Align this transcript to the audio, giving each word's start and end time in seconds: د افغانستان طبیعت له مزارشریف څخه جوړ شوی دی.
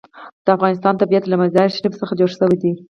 د 0.45 0.47
افغانستان 0.57 0.93
طبیعت 1.01 1.23
له 1.27 1.35
مزارشریف 1.41 1.93
څخه 2.01 2.13
جوړ 2.19 2.29
شوی 2.37 2.57
دی. 2.63 2.71